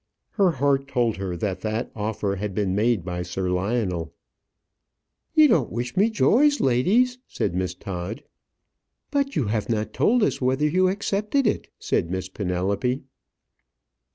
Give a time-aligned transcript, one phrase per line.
[0.31, 4.11] Her heart told her that that offer had been made by Sir Lionel.
[5.35, 8.23] "You don't wish me joy, ladies," said Miss Todd.
[9.11, 13.03] "But you have not told us whether you accepted it," said Miss Penelope.